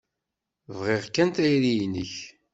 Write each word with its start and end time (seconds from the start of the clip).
Bɣiɣ 0.77 1.03
kan 1.15 1.29
tayri-nnek. 1.35 2.13